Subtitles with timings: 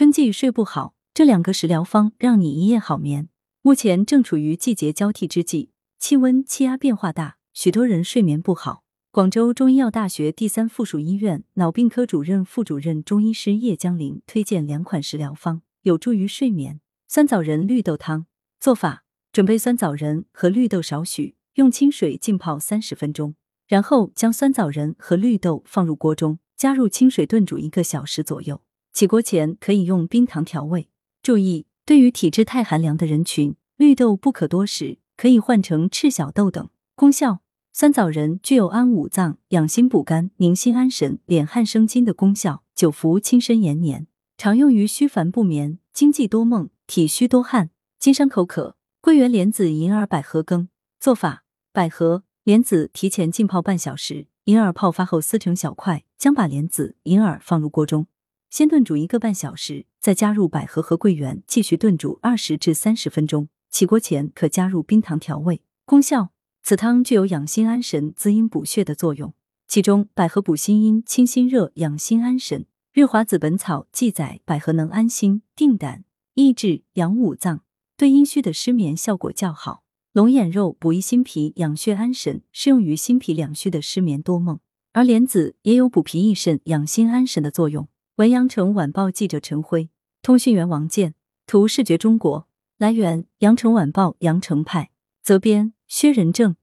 [0.00, 3.28] 春季睡不好，这两个食疗方让你一夜好眠。
[3.60, 8.82] 目前正处于季节交替之际，气温、气压变化大，许多人睡眠不好。
[9.10, 16.80] 广州中医药大学第三附属医院脑病科主任、副主任中医师叶江林推荐两款食疗方，有助于睡眠。
[17.06, 18.24] 酸枣仁绿豆汤
[18.58, 23.34] 做法：准备酸枣仁和绿豆少许，用清水浸泡三十分钟，
[23.68, 28.62] 然后将酸枣仁和绿豆放入锅中，加入清水炖煮一个小时左右。
[28.92, 30.88] 起锅前可以用冰糖调味。
[31.22, 36.68] 注意，对于体质太寒凉的人群，绿豆不可多食，可以换成赤小豆等。
[36.94, 37.40] 功效。
[37.72, 44.08] 酸枣仁具有安五脏、养心补肝、宁心安神、敛汗生津的功效，久服轻身延年。
[44.36, 48.76] 常用于虚烦不眠、惊悸多梦、体虚多汗、经伤口渴。
[49.00, 50.68] 桂圆莲子银耳百合羹
[50.98, 58.08] 做法：百合、莲子提前浸泡半小时，银耳泡发后撕成小块，将把莲子、银耳放入锅中，
[58.50, 63.48] 先炖煮一个半小时，再加入百合和桂圆，继续炖煮二十至三十分钟。
[63.70, 65.62] 起锅前可加入冰糖调味。
[65.84, 66.32] 功效。
[66.62, 69.32] 此汤具有养心安神、滋阴补血的作用，
[69.66, 72.62] 其中百合补心阴、清心热、养心安神。
[72.92, 77.62] 《日华子本草》记载，百合能安心、定胆、益智、养五脏，
[77.96, 79.84] 对阴虚的失眠效果较好。
[80.12, 84.58] 龙眼肉补益心脾、养血安神，适用于心脾两虚的失眠多梦。
[84.92, 87.88] 而莲子也有补脾益肾、养心安神的作用。
[88.20, 89.88] 文阳城晚报记者陈辉，
[90.20, 91.14] 通讯员王健，
[91.46, 92.46] 图视觉中国。
[92.76, 94.90] 来源：阳城晚报阳城派，
[95.22, 96.54] 责编：薛仁正。